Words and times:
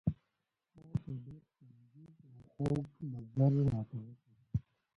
تا 0.89 0.97
په 1.03 1.11
ډېر 1.23 1.39
تعجب 1.57 2.13
او 2.29 2.39
خوږ 2.51 2.85
نظر 3.11 3.51
راته 3.73 3.95
وکتل. 4.03 4.35